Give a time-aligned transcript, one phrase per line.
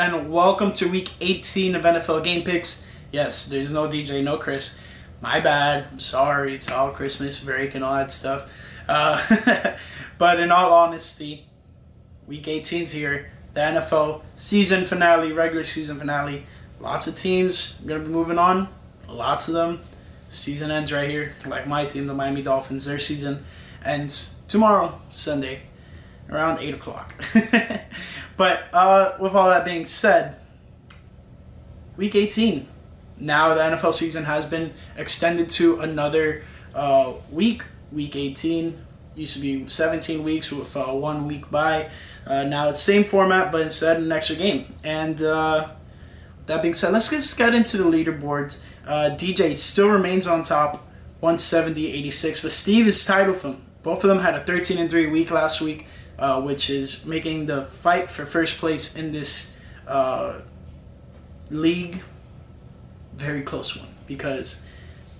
[0.00, 2.88] and welcome to week 18 of NFL Game Picks.
[3.12, 4.80] Yes, there's no DJ, no Chris.
[5.20, 5.88] My bad.
[5.92, 6.54] I'm sorry.
[6.54, 8.50] It's all Christmas break and all that stuff.
[8.88, 9.74] Uh,
[10.18, 11.44] but in all honesty,
[12.26, 13.30] week 18's here.
[13.52, 16.46] The NFL season finale, regular season finale.
[16.80, 18.68] Lots of teams going to be moving on.
[19.06, 19.82] Lots of them.
[20.30, 21.34] Season ends right here.
[21.44, 23.44] Like my team, the Miami Dolphins, their season
[23.84, 25.60] ends tomorrow, Sunday,
[26.30, 27.22] around 8 o'clock.
[28.40, 30.34] but uh, with all that being said,
[31.98, 32.66] week 18.
[33.18, 36.42] Now the NFL season has been extended to another
[36.74, 37.64] uh, week.
[37.92, 38.78] Week 18
[39.14, 41.90] used to be 17 weeks with uh, one week bye.
[42.26, 44.72] Uh, now it's same format, but instead an extra game.
[44.84, 45.68] And uh,
[46.46, 48.62] that being said, let's just get into the leaderboards.
[48.86, 50.88] Uh, DJ still remains on top,
[51.22, 53.60] 170-86, but Steve is tied with him.
[53.82, 55.86] Both of them had a 13 and 3 week last week,
[56.20, 59.56] uh, which is making the fight for first place in this
[59.88, 60.40] uh,
[61.50, 62.02] league
[63.20, 64.62] very close one because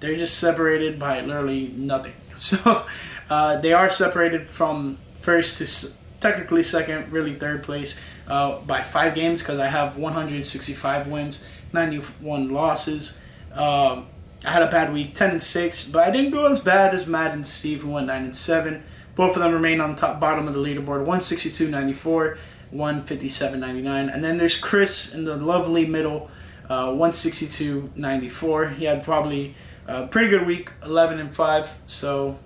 [0.00, 2.14] they're just separated by literally nothing.
[2.40, 2.86] So
[3.28, 9.14] uh, they are separated from first to technically second, really third place uh, by five
[9.14, 13.20] games because I have 165 wins, 91 losses.
[13.52, 14.06] Um,
[14.42, 17.06] I had a bad week, 10 and 6, but I didn't go as bad as
[17.06, 18.82] Matt and Steve, who went 9 and 7.
[19.20, 22.38] Both of them remain on top bottom of the leaderboard, 162.94,
[22.72, 24.14] 157.99.
[24.14, 26.30] And then there's Chris in the lovely middle,
[26.70, 28.76] uh, 162.94.
[28.76, 29.54] He had probably
[29.86, 31.74] a pretty good week, 11 and 5.
[31.84, 32.38] So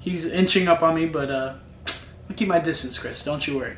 [0.00, 1.54] he's inching up on me, but uh,
[2.28, 3.22] I'll keep my distance, Chris.
[3.22, 3.76] Don't you worry.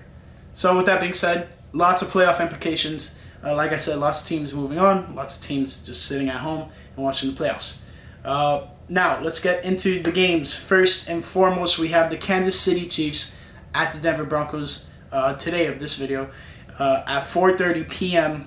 [0.55, 3.21] So with that being said, lots of playoff implications.
[3.45, 6.37] Uh, like I said, lots of teams moving on, lots of teams just sitting at
[6.37, 7.83] home and watching the playoffs.
[8.25, 10.59] Uh, now let's get into the games.
[10.59, 13.37] First and foremost, we have the Kansas City Chiefs
[13.75, 16.31] at the Denver Broncos uh, today of this video
[16.79, 18.47] uh, at 4:30 p.m.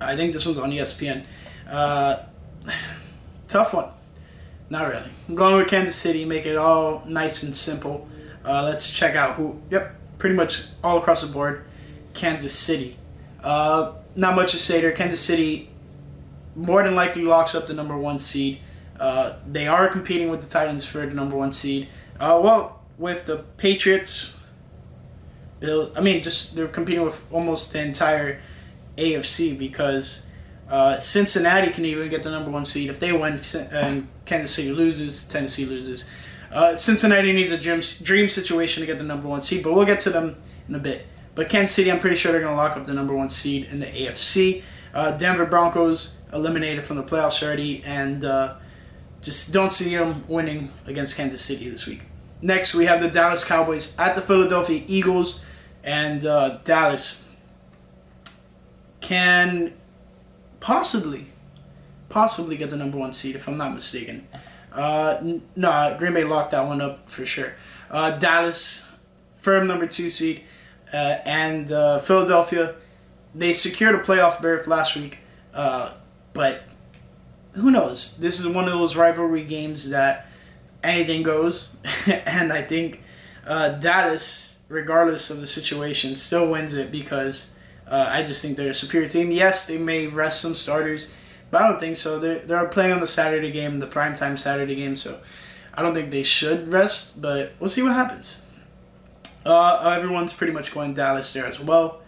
[0.00, 1.24] I think this one's on ESPN.
[1.68, 2.20] Uh,
[3.48, 3.90] tough one.
[4.70, 5.10] Not really.
[5.28, 8.08] I'm going with Kansas City, make it all nice and simple.
[8.44, 9.60] Uh, let's check out who.
[9.70, 11.64] Yep, pretty much all across the board.
[12.14, 12.96] Kansas City.
[13.42, 14.92] Uh, not much to say there.
[14.92, 15.68] Kansas City
[16.54, 18.60] more than likely locks up the number one seed.
[18.98, 21.88] Uh, they are competing with the Titans for the number one seed.
[22.18, 24.36] Uh, well, with the Patriots,
[25.60, 25.92] Bill.
[25.96, 28.40] I mean, just they're competing with almost the entire
[28.96, 30.26] AFC because
[30.70, 33.40] uh, Cincinnati can even get the number one seed if they win
[33.72, 36.04] and Kansas City loses, Tennessee loses.
[36.52, 39.84] Uh, Cincinnati needs a dream, dream situation to get the number one seed, but we'll
[39.84, 40.34] get to them
[40.68, 41.06] in a bit.
[41.34, 43.68] But Kansas City, I'm pretty sure they're going to lock up the number one seed
[43.70, 44.62] in the AFC.
[44.94, 48.24] Uh, Denver Broncos eliminated from the playoffs already, and
[49.22, 52.02] just don't see them winning against Kansas City this week.
[52.40, 55.44] Next, we have the Dallas Cowboys at the Philadelphia Eagles,
[55.82, 57.28] and uh, Dallas
[59.00, 59.72] can
[60.60, 61.26] possibly,
[62.08, 64.26] possibly get the number one seed if I'm not mistaken.
[64.72, 67.54] Uh, no, Green Bay locked that one up for sure.
[67.90, 68.88] Uh, Dallas,
[69.32, 70.44] firm number two seed,
[70.92, 72.74] uh, and uh, Philadelphia,
[73.34, 75.18] they secured a playoff berth last week,
[75.54, 75.92] uh,
[76.34, 76.62] but
[77.60, 78.16] who knows?
[78.18, 80.26] This is one of those rivalry games that
[80.82, 81.76] anything goes,
[82.06, 83.02] and I think
[83.46, 87.54] uh, Dallas, regardless of the situation, still wins it because
[87.86, 89.30] uh, I just think they're a superior team.
[89.30, 91.12] Yes, they may rest some starters,
[91.50, 92.18] but I don't think so.
[92.18, 95.20] They're, they're playing on the Saturday game, the primetime Saturday game, so
[95.74, 98.44] I don't think they should rest, but we'll see what happens.
[99.46, 102.02] Uh, everyone's pretty much going Dallas there as well.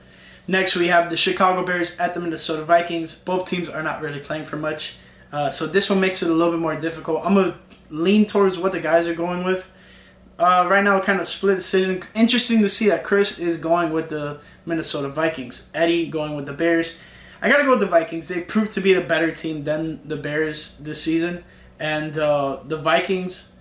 [0.47, 3.15] Next, we have the Chicago Bears at the Minnesota Vikings.
[3.15, 4.97] Both teams are not really playing for much,
[5.33, 7.25] uh, so this one makes it a little bit more difficult.
[7.25, 7.59] I'm gonna
[7.89, 9.71] lean towards what the guys are going with.
[10.39, 12.03] Uh, right now, kind of split decision.
[12.15, 15.71] Interesting to see that Chris is going with the Minnesota Vikings.
[15.75, 16.99] Eddie going with the Bears.
[17.43, 18.29] I gotta go with the Vikings.
[18.29, 21.45] They proved to be the better team than the Bears this season,
[21.79, 23.53] and uh, the Vikings.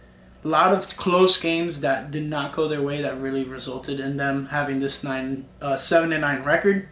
[0.41, 4.16] A lot of close games that did not go their way that really resulted in
[4.16, 6.88] them having this nine, uh, seven and nine record.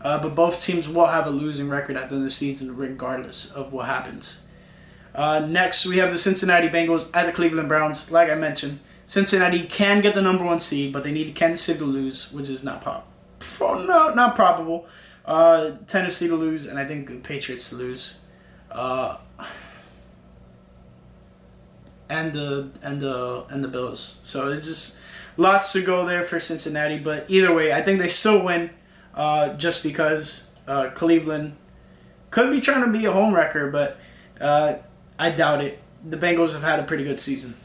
[0.00, 2.76] Uh, but both teams will have a losing record at the end of the season,
[2.76, 4.42] regardless of what happens.
[5.14, 8.10] Uh, next, we have the Cincinnati Bengals at the Cleveland Browns.
[8.10, 11.78] Like I mentioned, Cincinnati can get the number one seed, but they need Kansas City
[11.78, 13.08] to lose, which is not pop,
[13.38, 14.86] pro- no, not probable.
[15.24, 18.20] Uh, Tennessee to lose, and I think the Patriots to lose.
[18.70, 19.16] Uh,
[22.08, 24.20] and the and the and the Bills.
[24.22, 25.00] So it's just
[25.36, 26.98] lots to go there for Cincinnati.
[26.98, 28.70] But either way, I think they still win,
[29.16, 31.56] uh, just because uh, Cleveland
[32.30, 33.96] could be trying to be a home wrecker, but
[34.40, 34.74] uh,
[35.18, 35.80] I doubt it.
[36.08, 37.56] The Bengals have had a pretty good season.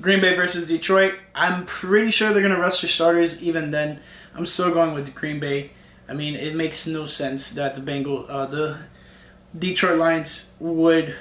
[0.00, 1.14] Green Bay versus Detroit.
[1.34, 3.42] I'm pretty sure they're gonna rest their starters.
[3.42, 4.00] Even then,
[4.34, 5.70] I'm still going with Green Bay.
[6.08, 8.78] I mean, it makes no sense that the Bengal, uh, the
[9.56, 11.14] Detroit Lions would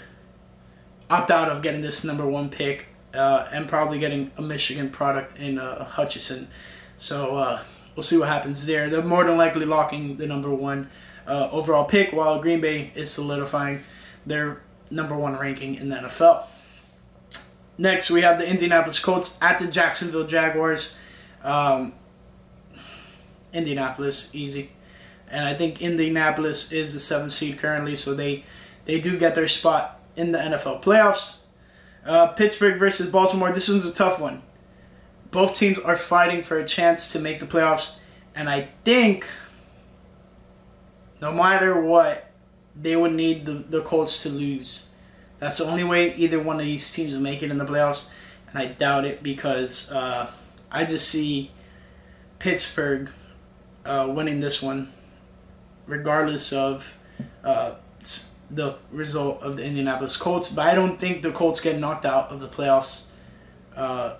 [1.10, 5.38] opt out of getting this number one pick uh, and probably getting a Michigan product
[5.38, 6.48] in uh, Hutchinson.
[6.96, 7.62] So uh,
[8.00, 8.90] we'll see what happens there.
[8.90, 10.90] They're more than likely locking the number one
[11.28, 13.84] uh, overall pick, while Green Bay is solidifying
[14.26, 16.46] their number one ranking in the NFL.
[17.78, 20.96] Next, we have the Indianapolis Colts at the Jacksonville Jaguars.
[21.44, 21.92] Um,
[23.52, 24.72] Indianapolis, easy.
[25.30, 28.46] And I think Indianapolis is the seventh seed currently, so they,
[28.86, 31.42] they do get their spot in the NFL playoffs.
[32.06, 33.52] Uh, Pittsburgh versus Baltimore.
[33.52, 34.42] This one's a tough one.
[35.32, 37.98] Both teams are fighting for a chance to make the playoffs,
[38.36, 39.28] and I think
[41.22, 42.32] no matter what,
[42.76, 44.90] they would need the, the Colts to lose.
[45.40, 48.10] That's the only way either one of these teams will make it in the playoffs,
[48.50, 50.32] and I doubt it because uh,
[50.72, 51.52] I just see
[52.40, 53.10] Pittsburgh
[53.86, 54.92] uh, winning this one,
[55.86, 56.98] regardless of
[57.44, 57.76] uh,
[58.50, 60.50] the result of the Indianapolis Colts.
[60.50, 63.06] But I don't think the Colts get knocked out of the playoffs
[63.76, 64.16] uh,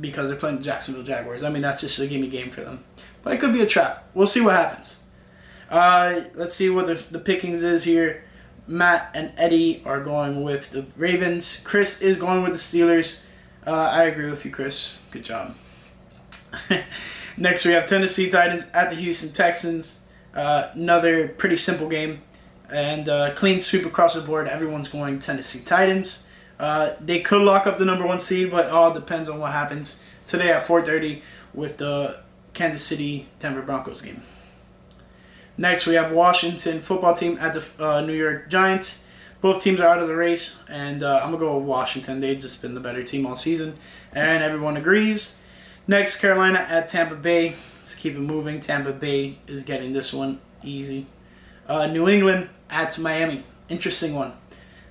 [0.00, 1.42] because they're playing the Jacksonville Jaguars.
[1.42, 2.84] I mean, that's just a gimme game for them.
[3.22, 4.04] But it could be a trap.
[4.14, 5.04] We'll see what happens.
[5.70, 8.24] Uh, let's see what the, the pickings is here.
[8.68, 11.60] Matt and Eddie are going with the Ravens.
[11.64, 13.20] Chris is going with the Steelers.
[13.66, 14.98] Uh, I agree with you, Chris.
[15.10, 15.54] Good job.
[17.36, 20.04] Next, we have Tennessee Titans at the Houston Texans.
[20.34, 22.22] Uh, another pretty simple game
[22.70, 24.48] and uh, clean sweep across the board.
[24.48, 26.25] Everyone's going Tennessee Titans.
[26.58, 30.02] Uh, they could lock up the number one seed, but all depends on what happens
[30.26, 31.22] today at 4:30
[31.52, 32.18] with the
[32.54, 34.22] Kansas City Denver Broncos game.
[35.58, 39.06] Next, we have Washington football team at the uh, New York Giants.
[39.40, 42.20] Both teams are out of the race, and uh, I'm gonna go with Washington.
[42.20, 43.76] They've just been the better team all season,
[44.12, 45.40] and everyone agrees.
[45.86, 47.54] Next, Carolina at Tampa Bay.
[47.78, 48.60] Let's keep it moving.
[48.60, 51.06] Tampa Bay is getting this one easy.
[51.68, 53.44] Uh, New England at Miami.
[53.68, 54.32] Interesting one.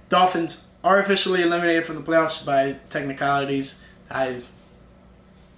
[0.09, 3.83] Dolphins are officially eliminated from the playoffs by technicalities.
[4.09, 4.43] I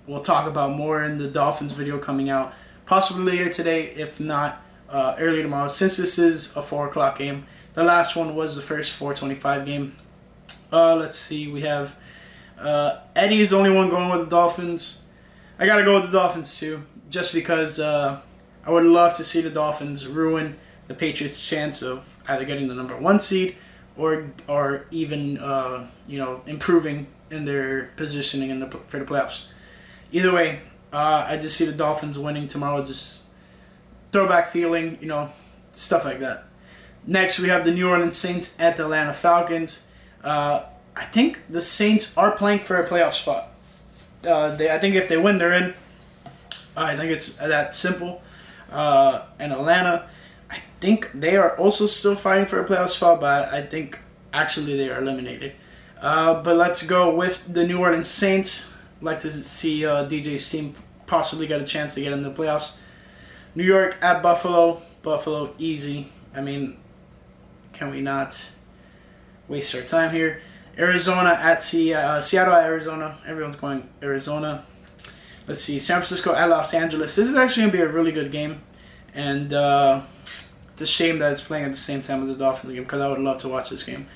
[0.08, 2.54] will talk about more in the Dolphins video coming out
[2.86, 5.68] possibly later today, if not uh, early tomorrow.
[5.68, 9.98] Since this is a four o'clock game, the last one was the first 425 game.
[10.72, 11.94] Uh, let's see, we have
[12.58, 15.08] uh, Eddie is the only one going with the Dolphins.
[15.60, 18.22] I gotta go with the Dolphins too, just because uh,
[18.66, 20.56] I would love to see the Dolphins ruin
[20.88, 23.58] the Patriots' chance of either getting the number one seed
[23.98, 29.48] or or even uh, you know improving in their positioning in the for the playoffs.
[30.12, 30.60] Either way,
[30.94, 32.86] uh, I just see the Dolphins winning tomorrow.
[32.86, 33.26] Just
[34.12, 35.30] throwback feeling, you know,
[35.74, 36.46] stuff like that.
[37.06, 39.90] Next, we have the New Orleans Saints at the Atlanta Falcons.
[40.24, 40.64] Uh,
[40.96, 43.50] I think the Saints are playing for a playoff spot.
[44.26, 45.74] Uh, they, I think if they win, they're in.
[46.76, 48.22] I think it's that simple.
[48.72, 50.10] Uh, and Atlanta,
[50.80, 54.00] think they are also still fighting for a playoff spot, but I think
[54.34, 55.54] actually they are eliminated.
[56.00, 58.74] Uh, but let's go with the New Orleans Saints.
[59.02, 60.74] Like to see uh, DJ's team
[61.06, 62.78] possibly get a chance to get in the playoffs.
[63.56, 64.82] New York at Buffalo.
[65.02, 66.10] Buffalo easy.
[66.36, 66.78] I mean,
[67.74, 68.52] can we not
[69.48, 70.42] waste our time here?
[70.78, 73.18] Arizona at C- uh, Seattle at Arizona.
[73.26, 74.66] Everyone's going Arizona.
[75.48, 75.80] Let's see.
[75.80, 77.16] San Francisco at Los Angeles.
[77.16, 78.62] This is actually going to be a really good game.
[79.14, 80.02] And uh,
[80.78, 83.02] it's a shame that it's playing at the same time as the Dolphins game because
[83.02, 84.08] I would love to watch this game.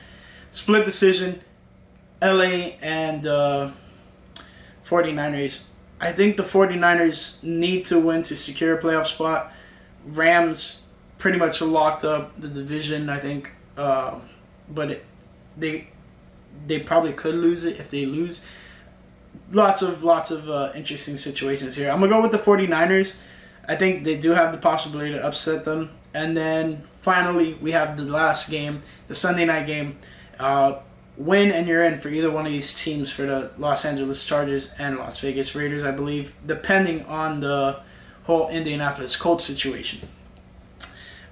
[0.51, 1.41] Split decision.
[2.21, 3.71] LA and uh,
[4.85, 5.69] 49ers.
[5.99, 9.51] I think the 49ers need to win to secure a playoff spot.
[10.05, 10.85] Rams
[11.17, 13.49] pretty much locked up the division, I think.
[13.75, 14.19] Uh,
[14.69, 15.05] but it,
[15.57, 15.87] they
[16.67, 18.45] they probably could lose it if they lose.
[19.51, 21.89] Lots of lots of uh, interesting situations here.
[21.89, 23.15] I'm gonna go with the 49ers
[23.67, 25.91] I think they do have the possibility to upset them.
[26.13, 29.97] And then finally, we have the last game, the Sunday night game.
[30.39, 30.79] Uh,
[31.17, 34.71] win and you're in for either one of these teams for the Los Angeles Chargers
[34.79, 37.79] and Las Vegas Raiders, I believe, depending on the
[38.23, 40.07] whole Indianapolis Colts situation.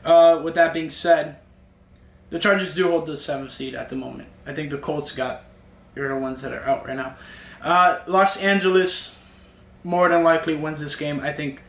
[0.04, 1.38] Uh, with that being said,
[2.30, 4.30] the Chargers do hold the seventh seed at the moment.
[4.46, 5.44] I think the Colts got
[5.96, 7.16] you're the ones that are out right now.
[7.62, 9.18] Uh, Los Angeles
[9.84, 11.20] more than likely wins this game.
[11.20, 11.62] I think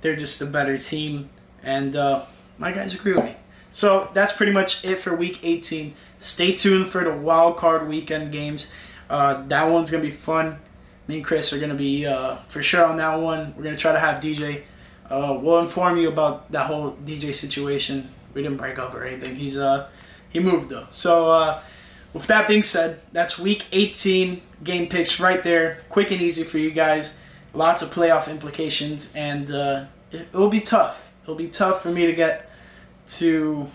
[0.00, 1.30] they're just a better team,
[1.62, 2.24] and uh,
[2.58, 3.36] my guys agree with me.
[3.70, 5.94] So that's pretty much it for Week 18.
[6.18, 8.72] Stay tuned for the wild card weekend games.
[9.08, 10.58] Uh, that one's gonna be fun.
[11.06, 13.54] Me and Chris are gonna be uh, for sure on that one.
[13.56, 14.62] We're gonna try to have DJ.
[15.08, 18.10] Uh, we'll inform you about that whole DJ situation.
[18.34, 19.36] We didn't break up or anything.
[19.36, 19.88] He's uh
[20.28, 20.86] he moved though.
[20.90, 21.62] So uh,
[22.12, 25.82] with that being said, that's Week 18 game picks right there.
[25.88, 27.18] Quick and easy for you guys
[27.54, 31.12] lots of playoff implications, and uh, it, will be tough.
[31.22, 32.47] it'll be tough for me to get
[33.08, 33.70] to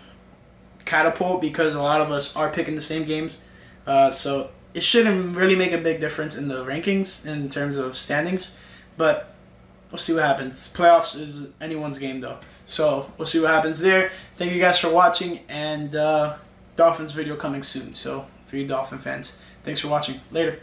[0.86, 3.42] catapult because a lot of us are picking the same games.
[3.86, 7.96] Uh, so it shouldn't really make a big difference in the rankings in terms of
[7.96, 8.58] standings,
[8.98, 9.34] but
[9.92, 10.74] we'll see what happens.
[10.74, 14.12] Playoffs is anyone's game though, so we'll see what happens there.
[14.38, 16.38] Thank you guys for watching, and uh,
[16.76, 17.94] Dolphins video coming soon.
[17.94, 20.22] So for you Dolphin fans, thanks for watching.
[20.32, 20.60] Later.